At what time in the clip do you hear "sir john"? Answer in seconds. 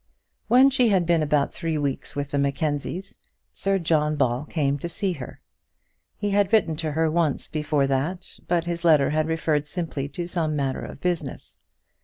3.53-4.15